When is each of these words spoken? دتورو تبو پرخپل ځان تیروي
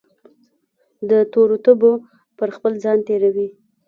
دتورو 1.09 1.57
تبو 1.65 1.91
پرخپل 2.37 2.73
ځان 2.83 2.97
تیروي 3.07 3.47